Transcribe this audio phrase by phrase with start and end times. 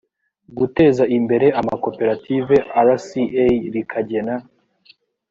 [0.57, 4.35] guteza imbere amakoperative rca rikagena